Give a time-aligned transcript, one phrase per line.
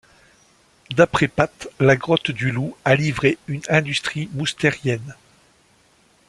[0.95, 5.15] D'après Patte, la grotte du Loup a livré une industrie moustérienne.